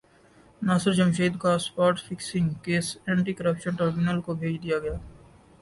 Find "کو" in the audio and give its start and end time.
4.21-4.33